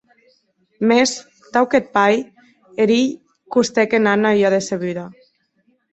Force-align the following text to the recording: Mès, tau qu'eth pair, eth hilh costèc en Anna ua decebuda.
Mès, 0.91 1.11
tau 1.57 1.65
qu'eth 1.73 1.91
pair, 1.97 2.17
eth 2.81 2.93
hilh 2.95 3.15
costèc 3.57 3.89
en 3.99 4.11
Anna 4.13 4.31
ua 4.41 4.53
decebuda. 4.55 5.05